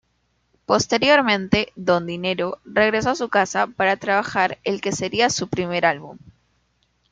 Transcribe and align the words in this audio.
Posteriormente 0.65 1.73
Don 1.75 2.07
Dinero 2.07 2.57
regresó 2.65 3.23
a 3.23 3.29
casa 3.29 3.67
para 3.67 3.97
trabajar 3.97 4.57
el 4.63 4.81
que 4.81 4.91
sería 4.91 5.29
su 5.29 5.47
primer 5.47 5.85
álbum. 5.85 6.17